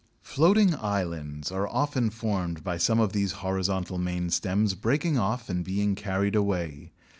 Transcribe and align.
Floating 0.23 0.73
islands 0.73 1.51
are 1.51 1.67
often 1.67 2.09
formed 2.09 2.63
by 2.63 2.75
some 2.79 2.99
of 2.99 3.13
these 3.13 3.33
horizontal 3.33 3.99
main 3.99 4.31
stems 4.31 4.73
breaking 4.73 5.19
off 5.19 5.47
and 5.47 5.63
being 5.63 5.93
carried 5.93 6.35
away. 6.35 6.91